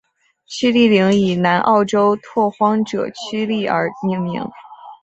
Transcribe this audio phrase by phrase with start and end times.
[0.47, 4.43] 屈利岭以南澳州拓荒者屈利而命名。